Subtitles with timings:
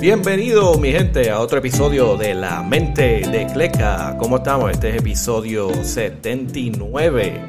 [0.00, 4.16] Bienvenido mi gente a otro episodio de La Mente de Cleca.
[4.18, 4.70] ¿Cómo estamos?
[4.70, 7.46] Este es episodio 79.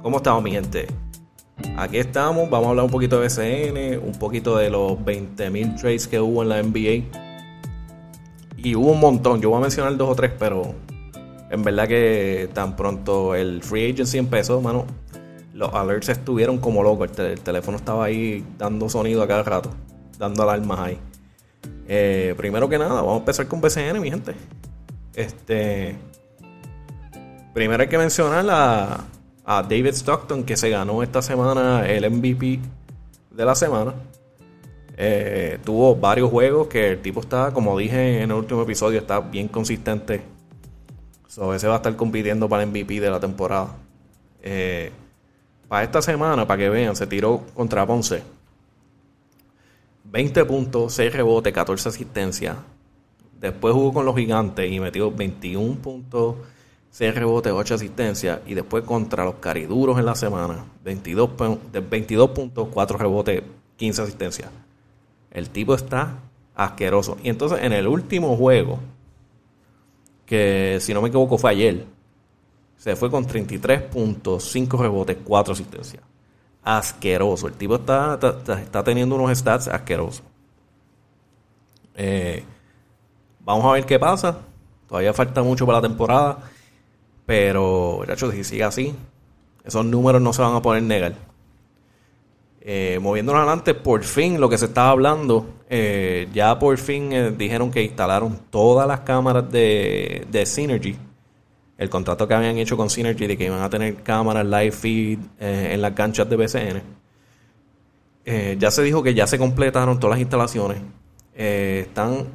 [0.00, 0.86] ¿Cómo estamos mi gente?
[1.76, 6.06] Aquí estamos, vamos a hablar un poquito de BCN, un poquito de los 20.000 trades
[6.06, 7.06] que hubo en la NBA.
[8.56, 10.72] Y hubo un montón, yo voy a mencionar dos o tres, pero
[11.50, 14.86] en verdad que tan pronto el free agency empezó, mano,
[15.54, 17.18] los alerts estuvieron como locos.
[17.18, 19.70] El, teléfono estaba ahí dando sonido a cada rato,
[20.20, 20.98] dando alarmas ahí.
[21.92, 24.32] Eh, primero que nada, vamos a empezar con BCN, mi gente.
[25.12, 25.96] Este.
[27.52, 32.60] Primero hay que mencionar a, David Stockton, que se ganó esta semana el MVP
[33.32, 33.94] de la semana.
[34.96, 39.18] Eh, tuvo varios juegos que el tipo está, como dije en el último episodio, está
[39.18, 40.22] bien consistente.
[41.26, 43.74] So, ese va a estar compitiendo para el MVP de la temporada.
[44.42, 44.92] Eh,
[45.66, 48.22] para esta semana, para que vean, se tiró contra Ponce.
[50.10, 52.56] 20 puntos, 6 rebotes, 14 asistencias.
[53.40, 56.36] Después jugó con los gigantes y metió 21 puntos,
[56.90, 58.40] 6 rebotes, 8 asistencias.
[58.46, 61.30] Y después contra los cariduros en la semana, 22,
[61.88, 63.42] 22 puntos, 4 rebotes,
[63.76, 64.50] 15 asistencias.
[65.30, 66.18] El tipo está
[66.54, 67.16] asqueroso.
[67.22, 68.80] Y entonces en el último juego,
[70.26, 71.86] que si no me equivoco fue ayer,
[72.76, 76.02] se fue con 33 puntos, 5 rebotes, 4 asistencias.
[76.62, 77.48] Asqueroso.
[77.48, 78.18] El tipo está,
[78.60, 80.22] está, teniendo unos stats asquerosos.
[81.94, 82.44] Eh,
[83.40, 84.38] vamos a ver qué pasa.
[84.88, 86.38] Todavía falta mucho para la temporada.
[87.26, 88.94] Pero, si sigue así,
[89.64, 91.14] esos números no se van a poder negar.
[92.60, 97.70] Eh, moviéndonos adelante, por fin lo que se estaba hablando, eh, ya por fin dijeron
[97.70, 100.98] que instalaron todas las cámaras de, de Synergy
[101.80, 105.18] el contrato que habían hecho con Synergy de que iban a tener cámaras live feed
[105.40, 106.82] eh, en las canchas de BCN.
[108.26, 110.76] Eh, ya se dijo que ya se completaron todas las instalaciones.
[111.34, 112.26] Eh, están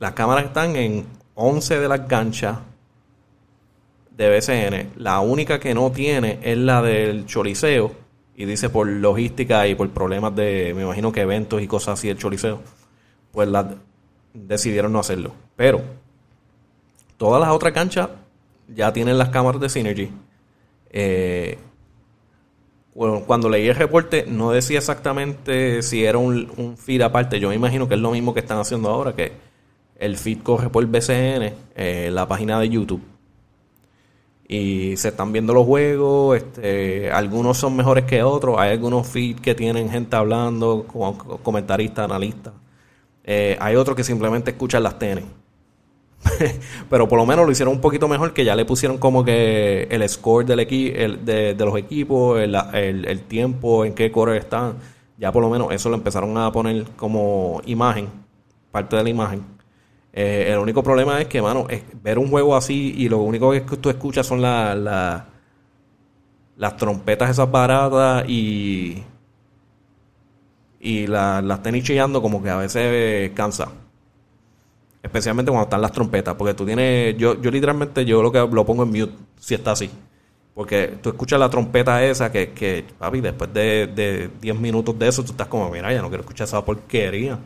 [0.00, 2.58] las cámaras están en 11 de las canchas
[4.10, 4.90] de BCN.
[4.96, 7.92] La única que no tiene es la del Choliseo.
[8.34, 12.08] Y dice por logística y por problemas de, me imagino que eventos y cosas así
[12.08, 12.60] del Choliseo.
[13.30, 13.76] Pues la,
[14.32, 15.32] decidieron no hacerlo.
[15.54, 16.03] Pero
[17.24, 18.10] Todas las otras canchas
[18.68, 20.10] ya tienen las cámaras de Synergy.
[20.90, 21.56] Eh,
[22.92, 27.40] cuando leí el reporte no decía exactamente si era un, feed aparte.
[27.40, 29.32] Yo me imagino que es lo mismo que están haciendo ahora, que
[29.98, 33.00] el feed corre por BCN, eh, la página de YouTube.
[34.46, 39.40] Y se están viendo los juegos, este, algunos son mejores que otros, hay algunos feeds
[39.40, 40.84] que tienen gente hablando,
[41.42, 42.52] comentaristas, analistas.
[43.24, 45.24] Eh, hay otros que simplemente escuchan las tenis.
[46.90, 49.86] pero por lo menos lo hicieron un poquito mejor que ya le pusieron como que
[49.90, 54.74] el score del el, de, los equipos, el, tiempo en qué core están.
[55.18, 58.08] Ya por lo menos eso lo empezaron a poner como imagen,
[58.70, 59.44] parte de la imagen.
[60.12, 61.66] Eh, el único problema es que, mano,
[62.02, 65.26] ver un juego así y lo único que tú escuchas son la,
[66.56, 69.02] las trompetas esas baratas y,
[70.80, 73.68] y las tenis chillando como que a veces cansa.
[75.04, 76.34] Especialmente cuando están las trompetas.
[76.34, 77.14] Porque tú tienes.
[77.18, 79.90] Yo, yo literalmente yo lo que lo pongo en mute si está así.
[80.54, 85.22] Porque tú escuchas la trompeta esa que, que papi, después de, 10 minutos de eso,
[85.22, 87.38] tú estás como, mira, ya no quiero escuchar esa porquería.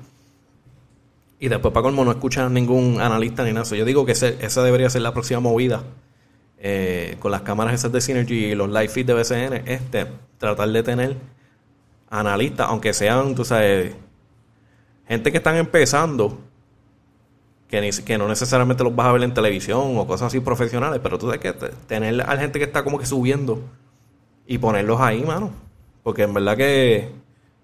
[1.40, 3.64] Y después, para colmo, no escuchas ningún analista ni nada.
[3.74, 5.82] Yo digo que esa debería ser la próxima movida.
[6.60, 9.68] Eh, con las cámaras esas de Synergy y los live feeds de BCN.
[9.68, 10.06] Este,
[10.38, 11.16] tratar de tener
[12.10, 13.94] analistas, aunque sean, tú sabes,
[15.08, 16.38] gente que están empezando
[17.68, 21.18] que, que no necesariamente los vas a ver en televisión o cosas así profesionales, pero
[21.18, 21.52] tú sabes que
[21.86, 23.62] tener a gente que está como que subiendo
[24.46, 25.50] y ponerlos ahí, mano.
[26.02, 27.10] Porque en verdad que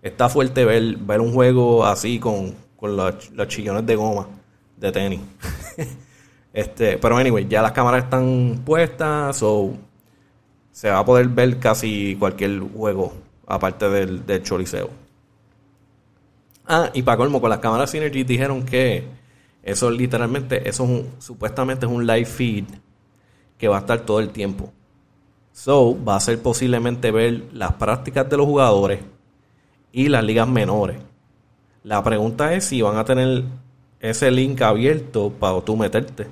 [0.03, 4.27] está fuerte ver, ver un juego así con, con los, los chillones de goma
[4.77, 5.21] de tenis.
[6.53, 9.73] este, pero anyway, ya las cámaras están puestas, o
[10.71, 13.15] se va a poder ver casi cualquier juego
[13.47, 14.91] aparte del, del choliseo.
[16.67, 19.05] Ah, y para colmo, con las cámaras Synergy dijeron que
[19.65, 22.67] eso literalmente, eso es un, supuestamente es un live feed
[23.57, 24.71] que va a estar todo el tiempo.
[25.53, 29.01] So, va a ser posiblemente ver las prácticas de los jugadores
[29.91, 30.99] y las ligas menores.
[31.83, 33.45] La pregunta es si van a tener
[34.01, 36.27] ese link abierto para tú meterte.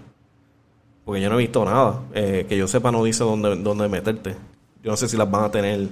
[1.05, 2.03] Porque yo no he visto nada.
[2.13, 4.37] Eh, que yo sepa no dice dónde, dónde meterte.
[4.83, 5.89] Yo no sé si las van a tener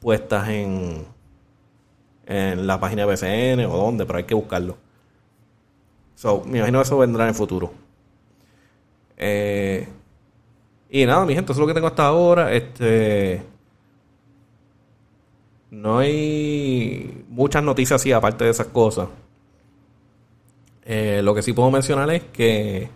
[0.00, 1.04] puestas en,
[2.26, 4.76] en la página de BCN o dónde, pero hay que buscarlo.
[6.16, 7.70] So, me imagino que eso vendrá en el futuro.
[9.18, 9.86] Eh,
[10.90, 12.52] y nada, mi gente, eso es lo que tengo hasta ahora.
[12.52, 13.42] Este.
[15.70, 19.08] No hay muchas noticias así, aparte de esas cosas.
[20.84, 22.88] Eh, lo que sí puedo mencionar es que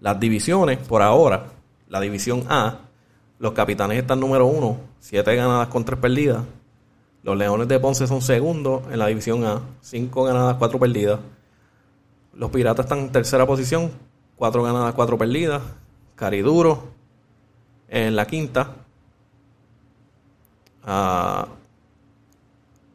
[0.00, 1.52] las divisiones, por ahora,
[1.88, 2.80] la división A,
[3.38, 6.42] los capitanes están número uno, siete ganadas con tres perdidas.
[7.22, 11.20] Los Leones de Ponce son segundos en la división A, cinco ganadas, cuatro perdidas.
[12.34, 13.90] Los Piratas están en tercera posición,
[14.36, 15.62] cuatro ganadas, cuatro perdidas.
[16.14, 16.84] Cariduro
[17.88, 18.74] en la quinta.
[20.84, 21.46] Ah,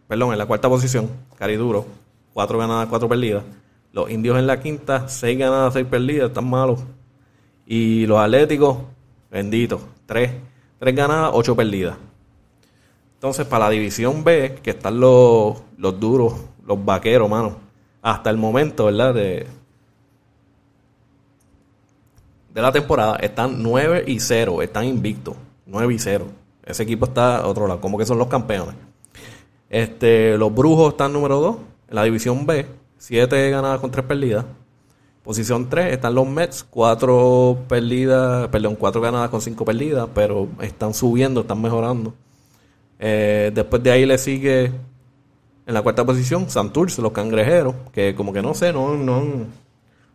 [0.08, 1.86] perdón, en la cuarta posición, Cariduro,
[2.34, 3.44] cuatro ganadas, cuatro perdidas.
[3.94, 6.80] Los indios en la quinta, seis ganadas, seis perdidas, están malos.
[7.66, 8.78] Y los atléticos,
[9.30, 10.32] benditos, tres,
[10.80, 11.98] tres ganadas, ocho perdidas.
[13.14, 16.34] Entonces, para la división B, que están los, los duros,
[16.66, 17.67] los vaqueros, mano.
[18.08, 19.14] Hasta el momento, ¿verdad?
[19.14, 19.46] De,
[22.54, 25.36] de la temporada, están 9 y 0, están invictos.
[25.66, 26.26] 9 y 0.
[26.64, 28.76] Ese equipo está a otro lado, como que son los campeones.
[29.70, 31.58] Este, los Brujos están número 2
[31.90, 32.66] en la división B,
[32.98, 34.46] 7 ganadas con 3 perdidas.
[35.22, 40.94] Posición 3 están los Mets, 4 perdidas, perdón, 4 ganadas con 5 perdidas, pero están
[40.94, 42.14] subiendo, están mejorando.
[43.00, 44.72] Eh, después de ahí le sigue
[45.68, 49.22] en la cuarta posición Santurce, los cangrejeros, que como que no sé, no, no,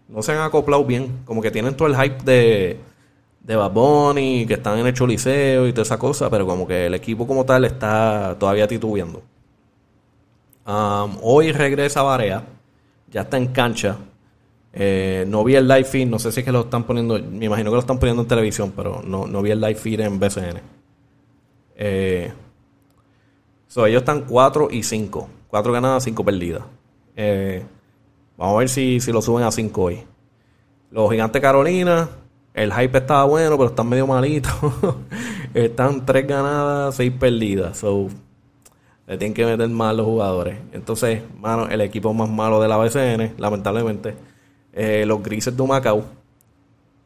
[0.08, 1.20] no se han acoplado bien.
[1.26, 2.80] Como que tienen todo el hype de,
[3.40, 6.94] de Baboni, que están en el Choliseo y toda esa cosa, pero como que el
[6.94, 9.22] equipo como tal está todavía titubeando.
[10.64, 12.44] hoy regresa Varea,
[13.10, 13.98] ya está en cancha.
[14.72, 17.44] Eh, no vi el live feed, no sé si es que lo están poniendo, me
[17.44, 20.18] imagino que lo están poniendo en televisión, pero no, no vi el live feed en
[20.18, 20.60] BCN.
[21.76, 22.32] Eh,
[23.76, 25.28] ellos están 4 y 5.
[25.52, 26.62] 4 ganadas, 5 perdidas.
[27.14, 27.62] Eh,
[28.38, 30.02] vamos a ver si, si lo suben a 5 hoy.
[30.90, 32.08] Los Gigantes Carolina,
[32.54, 34.50] el hype estaba bueno, pero están medio malitos.
[35.54, 37.76] están 3 ganadas, 6 perdidas.
[37.76, 38.08] So,
[39.06, 40.58] le tienen que meter mal los jugadores.
[40.72, 44.14] Entonces, mano, el equipo más malo de la BCN, lamentablemente,
[44.72, 46.02] eh, los Grises de Macao,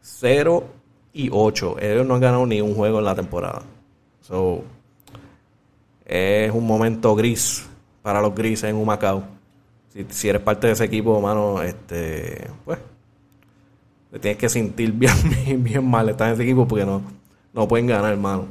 [0.02, 0.64] 0
[1.12, 1.80] y 8.
[1.80, 3.62] Ellos no han ganado ni un juego en la temporada.
[4.20, 4.62] So,
[6.04, 7.68] es un momento gris
[8.06, 9.24] para los grises en Humacao.
[9.92, 12.78] Si, si eres parte de ese equipo, mano, este, pues,
[14.12, 17.02] te tienes que sentir bien, bien mal estar en ese equipo porque no,
[17.52, 18.46] no pueden ganar, hermano.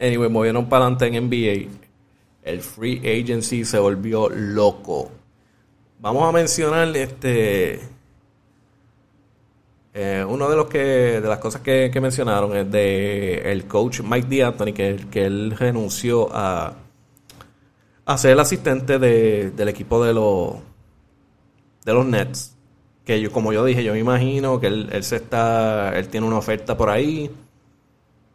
[0.00, 1.70] Anyway, movieron para adelante en NBA.
[2.42, 5.10] El free agency se volvió loco.
[6.00, 7.80] Vamos a mencionar este
[9.92, 14.38] eh, uno de los que de las cosas que, mencionaron es de el coach Mike
[14.38, 16.76] D'Antoni que, que él renunció a,
[18.12, 20.54] a ser el asistente del equipo de los
[21.84, 22.56] de los Nets
[23.04, 26.38] que yo como yo dije yo me imagino que él, se está él tiene una
[26.38, 27.30] oferta por ahí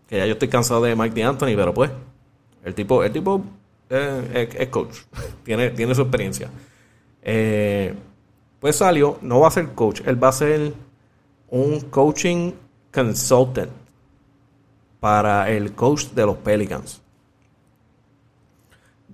[0.08, 1.92] que ya yo estoy cansado de Mike D'Antoni pero pues
[2.64, 3.42] el tipo el tipo
[3.90, 4.98] eh, es, coach
[5.44, 6.50] tiene tiene su experiencia
[7.22, 7.94] eh,
[8.60, 10.74] pues salió no va a ser coach él va a ser
[11.50, 12.52] un coaching
[12.92, 13.72] consultant
[15.00, 17.02] para el coach de los Pelicans.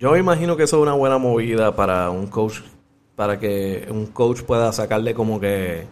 [0.04, 2.60] Yo imagino que eso es una buena movida para un coach,
[3.16, 5.86] para que un coach pueda sacarle como que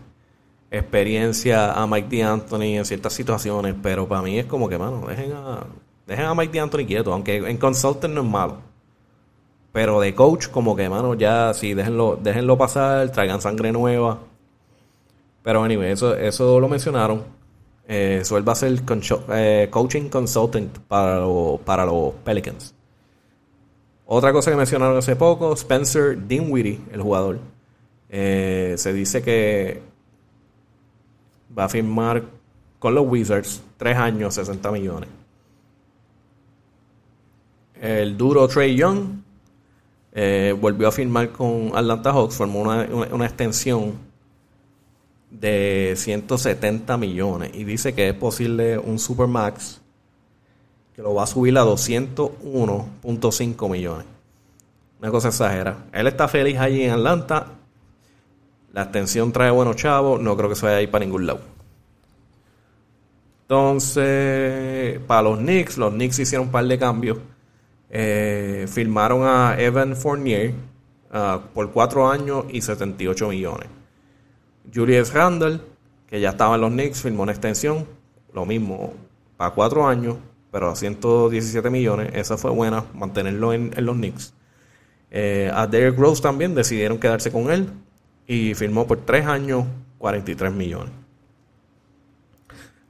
[0.70, 5.32] experiencia a Mike D'Antoni en ciertas situaciones, pero para mí es como que, mano, dejen
[5.32, 5.66] a,
[6.06, 8.58] dejen a Mike D'Antoni quieto, aunque en consultant no es malo.
[9.72, 14.20] Pero de coach, como que, mano, ya, sí, déjenlo, déjenlo pasar, traigan sangre nueva.
[15.42, 17.24] Pero anyway, eso, eso lo mencionaron.
[17.88, 18.84] Eh, a ser
[19.30, 21.26] eh, coaching consultant para,
[21.64, 22.76] para los Pelicans.
[24.14, 27.40] Otra cosa que mencionaron hace poco, Spencer Dinwiddie, el jugador.
[28.10, 29.82] Eh, se dice que
[31.58, 32.22] va a firmar
[32.78, 35.08] con los Wizards tres años, 60 millones.
[37.80, 39.22] El duro Trey Young
[40.60, 43.94] volvió a firmar con Atlanta Hawks, formó una, una extensión
[45.30, 49.81] de 170 millones y dice que es posible un Supermax
[51.02, 54.06] que lo va a subir a 201.5 millones.
[55.00, 55.86] Una cosa exagera.
[55.92, 57.48] Él está feliz allí en Atlanta.
[58.72, 60.22] La extensión trae buenos chavos.
[60.22, 61.40] No creo que se vaya a para ningún lado.
[63.42, 67.18] Entonces, para los Knicks, los Knicks hicieron un par de cambios.
[67.90, 70.54] Eh, firmaron a Evan Fournier
[71.12, 73.70] ah, por 4 años y 78 millones.
[74.72, 75.62] Julius Randle,
[76.06, 77.88] que ya estaba en los Knicks, firmó una extensión,
[78.34, 78.94] lo mismo,
[79.36, 80.18] para cuatro años,
[80.52, 82.12] pero a 117 millones.
[82.14, 84.34] Esa fue buena, mantenerlo en, los Knicks.
[85.10, 87.70] Eh, a Derek Rose también decidieron quedarse con él
[88.28, 89.66] y firmó por tres años
[89.98, 90.94] 43 millones.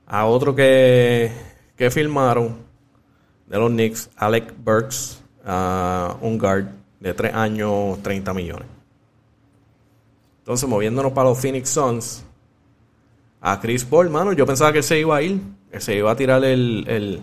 [0.07, 1.31] A otro que,
[1.75, 2.57] que firmaron
[3.47, 5.21] de los Knicks, Alec Burks,
[6.21, 6.65] un guard
[6.99, 8.67] de tres años 30 millones.
[10.39, 12.23] Entonces, moviéndonos para los Phoenix Suns,
[13.41, 15.41] a Chris Paul, mano, yo pensaba que se iba a ir,
[15.71, 17.21] él se iba a tirar el, el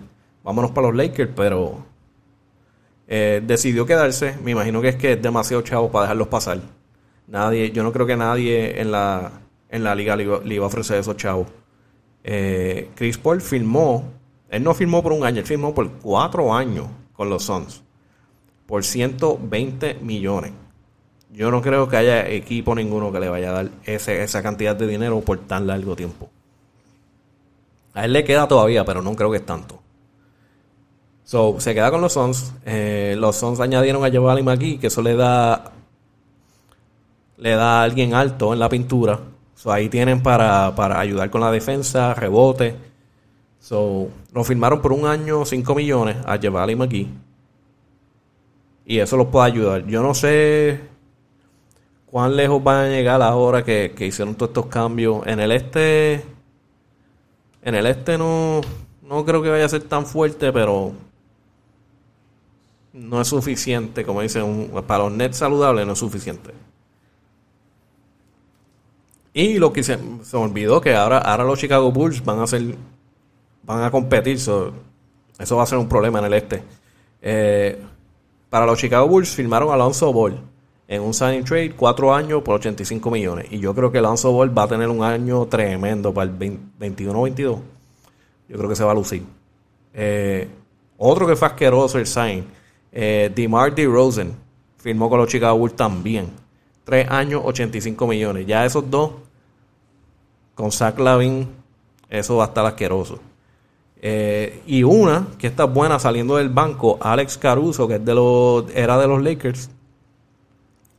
[0.49, 1.85] vámonos para los Lakers, pero
[3.07, 4.35] eh, decidió quedarse.
[4.43, 6.59] Me imagino que es que es demasiado chavo para dejarlos pasar.
[7.27, 9.31] Nadie, yo no creo que nadie en la,
[9.69, 11.49] en la liga le iba, a ofrecer esos chavos.
[12.25, 14.11] Eh, Chris Paul firmó,
[14.49, 17.83] él no firmó por un año, él firmó por cuatro años con los Suns
[18.65, 20.53] por 120 millones.
[21.31, 24.87] Yo no creo que haya equipo ninguno que le vaya a dar esa cantidad de
[24.87, 26.31] dinero por tan largo tiempo.
[27.93, 29.83] A él le queda todavía, pero no creo que es tanto.
[31.29, 32.55] So, se queda con los Suns.
[32.65, 35.73] Eh, los Suns añadieron a Jabali McGee, que eso le da
[37.37, 39.21] le da a alguien alto en la pintura.
[39.55, 42.77] So, ahí tienen para, para ayudar con la defensa, rebote.
[43.61, 47.09] So, lo firmaron por un año 5 millones a Jabali McGee.
[48.87, 49.87] Y eso los puede ayudar.
[49.87, 50.81] Yo no sé
[52.07, 55.27] cuán lejos van a llegar ahora que, que hicieron todos estos cambios.
[55.27, 56.25] En el este.
[57.61, 58.63] En el este no,
[59.03, 60.95] no creo que vaya a ser tan fuerte, pero
[62.99, 66.51] no es suficiente, como dicen, para los Nets saludables no es suficiente.
[69.33, 72.75] Y lo que se, se olvidó que ahora, ahora los Chicago Bulls van a hacer,
[73.63, 74.73] van a competir, eso
[75.57, 76.63] va a ser un problema en el este.
[77.23, 77.81] Eh,
[78.51, 80.41] para los Chicago Bulls firmaron a Alonso Ball
[80.89, 83.47] en un signing trade, cuatro años por 85 millones.
[83.51, 87.59] Y yo creo que Alonso Ball va a tener un año tremendo para el 21-22.
[88.49, 89.23] Yo creo que se va a lucir.
[89.93, 90.49] Eh,
[90.97, 92.45] otro que fue asqueroso el sign
[93.01, 94.33] eh, DeMar DeRozan
[94.77, 96.31] firmó con los Chicago Bulls también.
[96.83, 98.45] Tres años, 85 millones.
[98.45, 99.13] Ya esos dos,
[100.57, 101.47] con Zach Lavin,
[102.11, 103.21] eso va a estar asqueroso.
[104.03, 108.65] Eh, y una que está buena saliendo del banco, Alex Caruso, que es de los,
[108.75, 109.71] era de los Lakers.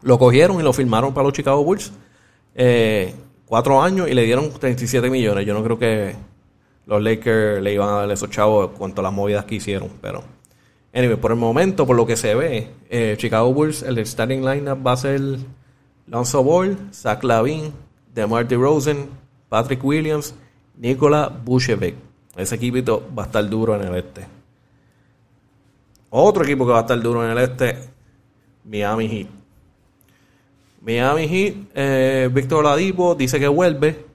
[0.01, 1.91] Lo cogieron y lo firmaron para los Chicago Bulls.
[2.55, 3.13] Eh,
[3.45, 5.45] cuatro años y le dieron 37 millones.
[5.45, 6.15] Yo no creo que
[6.85, 10.38] los Lakers le iban a dar esos chavos cuanto a las movidas que hicieron, pero
[10.93, 14.85] Anyway, por el momento, por lo que se ve, eh, Chicago Bulls, el starting lineup
[14.85, 15.21] va a ser
[16.07, 17.71] Lonzo Ball, Zach Lavin,
[18.13, 19.07] DeMar DeRozan,
[19.49, 20.33] Patrick Williams,
[20.77, 21.95] Nikola Vucevic.
[22.35, 24.25] Ese equipo va a estar duro en el este.
[26.09, 27.77] Otro equipo que va a estar duro en el este,
[28.63, 29.27] Miami Heat.
[30.81, 34.08] Miami Heat, eh, Víctor Ladipo dice que vuelve.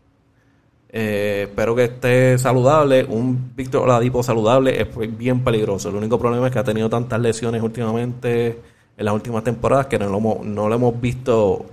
[0.97, 3.05] Eh, espero que esté saludable.
[3.05, 5.89] Un Víctor Oladipo saludable es bien peligroso.
[5.89, 8.61] El único problema es que ha tenido tantas lesiones últimamente,
[8.97, 11.67] en las últimas temporadas, que no lo hemos, no lo hemos visto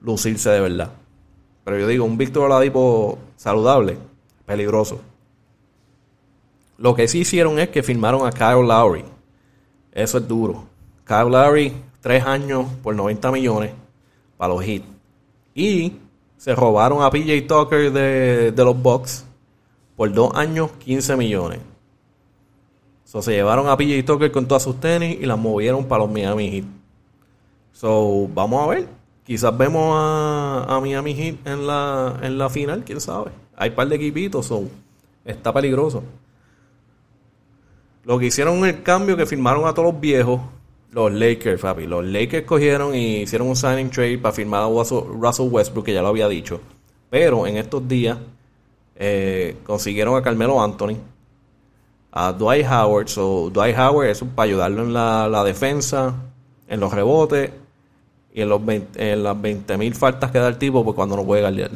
[0.00, 0.90] lucirse de verdad.
[1.62, 3.98] Pero yo digo, un Víctor Oladipo saludable,
[4.44, 5.00] peligroso.
[6.76, 9.04] Lo que sí hicieron es que firmaron a Kyle Lowry.
[9.92, 10.64] Eso es duro.
[11.04, 13.70] Kyle Lowry, tres años por 90 millones
[14.36, 14.86] para los hits.
[15.54, 15.92] Y
[16.38, 19.24] se robaron a PJ Tucker de, los Bucks
[19.96, 21.58] por dos años, 15 millones.
[23.04, 26.12] So, se llevaron a PJ Tucker con todas sus tenis y las movieron para los
[26.12, 26.64] Miami Heat.
[27.72, 28.88] So, vamos a ver.
[29.24, 33.32] Quizás vemos a, Miami Heat en la, en la final, quién sabe.
[33.56, 34.62] Hay un par de equipitos, so,
[35.24, 36.04] está peligroso.
[38.04, 40.40] Lo que hicieron el cambio que firmaron a todos los viejos
[40.92, 41.86] los Lakers, papi.
[41.86, 46.02] Los Lakers cogieron y hicieron un signing trade para firmar a Russell Westbrook, que ya
[46.02, 46.60] lo había dicho.
[47.10, 48.18] Pero en estos días
[48.96, 50.96] eh, consiguieron a Carmelo Anthony,
[52.12, 53.08] a Dwight Howard.
[53.08, 56.14] So, Dwight Howard es para ayudarlo en la, defensa,
[56.66, 57.50] en los rebotes
[58.32, 61.42] y en, los en las 20.000 faltas que da el tipo pues cuando no puede
[61.42, 61.70] guardiar.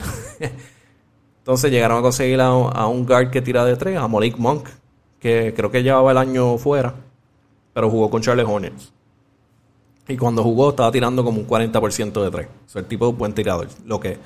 [1.38, 4.68] Entonces llegaron a conseguir a, a, un guard que tira de tres, a Malik Monk,
[5.18, 6.94] que creo que llevaba el año fuera,
[7.74, 8.92] pero jugó con Charles Hornets.
[10.08, 12.48] Y cuando jugó estaba tirando como un 40% de tres.
[12.74, 13.68] O el tipo de un buen tirador.
[13.86, 14.18] Lo que,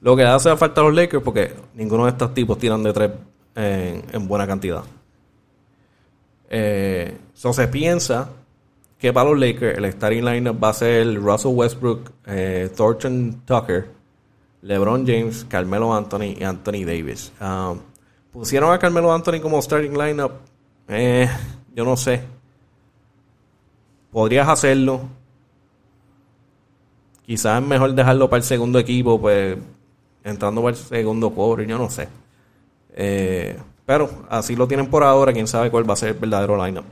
[0.00, 3.10] lo que hace falta a los Lakers porque ninguno de estos tipos tiran de tres
[3.54, 4.84] en, buena cantidad.
[6.48, 8.28] Eh, se piensa
[8.98, 13.88] que para los Lakers el starting lineup va a ser Russell Westbrook, eh, Thornton Tucker,
[14.62, 17.32] LeBron James, Carmelo Anthony y Anthony Davis.
[17.40, 17.80] Um,
[18.32, 20.32] pusieron a Carmelo Anthony como starting lineup.
[20.88, 21.28] Eh,
[21.74, 22.35] yo no sé
[24.16, 25.02] podrías hacerlo.
[27.26, 29.58] Quizás es mejor dejarlo para el segundo equipo, pues
[30.24, 32.08] entrando para el segundo cobre, yo no sé.
[32.94, 36.56] Eh, pero así lo tienen por ahora, quién sabe cuál va a ser el verdadero
[36.64, 36.86] lineup.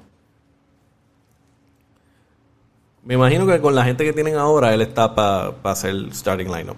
[3.05, 6.49] Me imagino que con la gente que tienen ahora, él está para hacer el starting
[6.49, 6.77] lineup.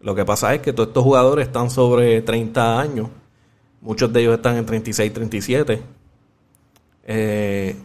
[0.00, 3.08] Lo que pasa es que todos estos jugadores están sobre 30 años.
[3.80, 5.82] Muchos de ellos están en 36, 37.
[7.02, 7.76] Eh,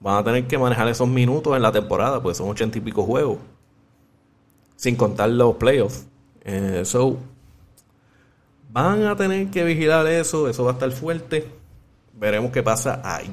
[0.00, 3.02] van a tener que manejar esos minutos en la temporada, pues son ochenta y pico
[3.04, 3.38] juegos.
[4.76, 6.06] sin contar los playoffs.
[6.42, 7.18] Eh, so,
[8.70, 11.48] van a tener que vigilar eso, eso va a estar fuerte.
[12.14, 13.30] Veremos qué pasa ahí.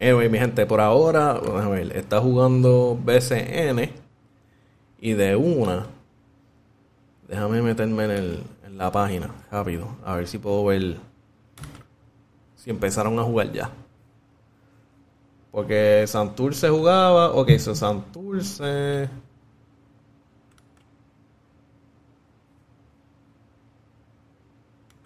[0.00, 3.90] Anyway, mi gente, por ahora, a ver, está jugando BCN
[5.00, 5.86] y de una,
[7.28, 10.98] déjame meterme en, el, en la página rápido, a ver si puedo ver
[12.56, 13.70] si empezaron a jugar ya.
[15.56, 19.08] Porque Santurce jugaba, ok, so Santurce...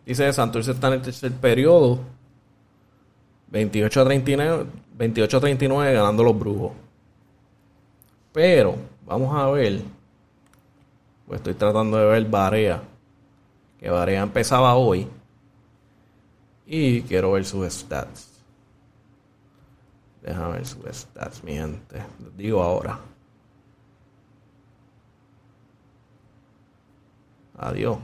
[0.05, 2.01] Dice Santurce está en el tercer periodo.
[3.47, 4.67] 28 a 39,
[4.97, 6.73] 28 a 39 ganando los brujos.
[8.33, 8.75] Pero,
[9.07, 9.83] vamos a ver.
[11.29, 12.83] Pues estoy tratando de ver Barea.
[13.79, 15.07] Que Barea empezaba hoy.
[16.67, 18.30] Y quiero ver sus stats.
[20.31, 22.01] Déjame ver stats, mi gente.
[22.37, 23.01] Digo ahora.
[27.59, 27.99] Adiós.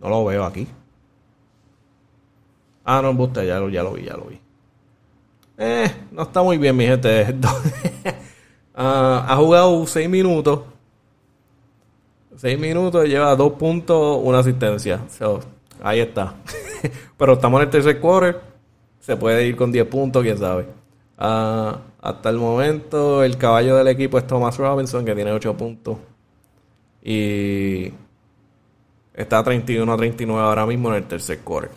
[0.00, 0.66] No lo veo aquí.
[2.84, 4.40] Ah, no, gusta, ya lo, ya lo vi, ya lo vi.
[5.56, 7.36] Eh, no está muy bien, mi gente.
[8.76, 10.62] Ah, ha jugado 6 minutos.
[12.34, 14.98] 6 minutos, lleva 2 puntos, una asistencia.
[15.80, 16.34] ahí está.
[17.18, 18.40] Pero estamos en el tercer quarter.
[19.00, 20.66] Se puede ir con 10 puntos, quién sabe.
[21.18, 25.98] Ah, hasta el momento, el caballo del equipo es Thomas Robinson, que tiene 8 puntos.
[27.02, 27.92] Y
[29.14, 31.70] Está 31 a 39 ahora mismo en el tercer quarter.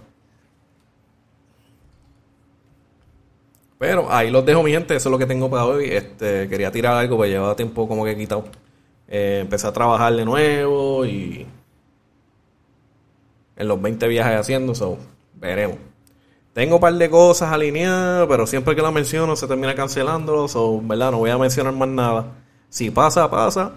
[3.77, 4.95] Pero ahí los dejo, mi gente.
[4.95, 5.85] Eso es lo que tengo para hoy.
[5.85, 8.45] Este, quería tirar algo, pues llevaba tiempo como que quitado.
[9.07, 11.45] Eh, empecé a trabajar de nuevo y
[13.57, 14.97] en los 20 viajes haciendo, so,
[15.33, 15.77] veremos.
[16.53, 20.81] Tengo un par de cosas alineadas, pero siempre que la menciono se termina cancelando, so,
[20.81, 21.11] ¿verdad?
[21.11, 22.33] No voy a mencionar más nada.
[22.69, 23.73] Si pasa, pasa.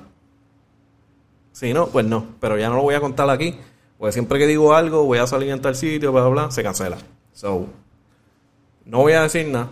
[1.53, 2.25] Si no, pues no.
[2.41, 3.59] Pero ya no lo voy a contar aquí.
[3.99, 6.63] Porque siempre que digo algo, voy a salir en tal sitio, bla, bla, bla, se
[6.63, 6.97] cancela.
[7.33, 7.67] So,
[8.87, 9.69] no voy a decir nada.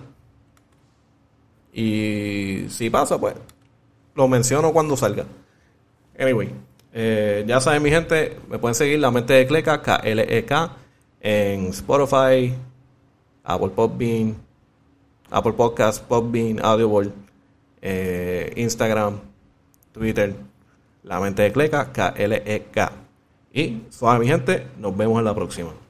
[1.72, 3.34] Y si pasa, pues
[4.14, 5.24] lo menciono cuando salga.
[6.18, 6.52] Anyway,
[7.00, 10.76] eh, ya saben, mi gente, me pueden seguir la mente de Cleca, K-L-E-K,
[11.20, 12.52] en Spotify,
[13.44, 14.36] Apple Podbean,
[15.30, 17.12] Apple Podcast, Podbean, Audible,
[17.82, 19.20] eh, Instagram,
[19.92, 20.34] Twitter.
[21.04, 22.92] La mente de Cleca, K-L-E-K.
[23.52, 25.87] Y suave mi gente, nos vemos en la próxima.